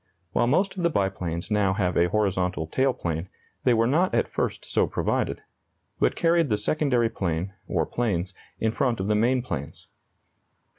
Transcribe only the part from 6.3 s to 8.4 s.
the secondary plane (or planes)